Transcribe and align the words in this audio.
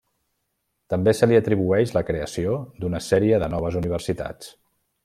També 0.93 1.13
se 1.17 1.29
li 1.31 1.37
atribueix 1.41 1.93
la 1.99 2.03
creació 2.09 2.57
d'una 2.81 3.05
sèrie 3.11 3.43
de 3.45 3.53
noves 3.57 3.79
universitats. 3.85 4.53